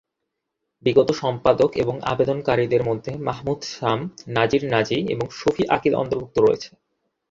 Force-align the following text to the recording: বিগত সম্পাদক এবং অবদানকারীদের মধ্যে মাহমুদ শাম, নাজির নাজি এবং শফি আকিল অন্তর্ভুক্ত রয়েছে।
বিগত 0.85 1.09
সম্পাদক 1.13 1.71
এবং 1.77 1.95
অবদানকারীদের 2.05 2.81
মধ্যে 2.83 3.11
মাহমুদ 3.27 3.59
শাম, 3.71 3.99
নাজির 4.27 4.63
নাজি 4.69 4.99
এবং 5.07 5.25
শফি 5.31 5.63
আকিল 5.67 5.93
অন্তর্ভুক্ত 5.95 6.35
রয়েছে। 6.39 6.69